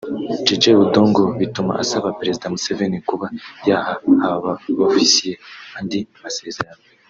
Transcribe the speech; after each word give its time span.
Jeje 0.45 0.71
Odong 0.83 1.15
bituma 1.39 1.73
asaba 1.83 2.15
Perezida 2.19 2.51
Museveni 2.53 2.99
kuba 3.09 3.27
yaha 3.69 3.93
aba 4.31 4.51
bofisiye 4.77 5.33
andi 5.77 5.99
masezerano 6.23 6.81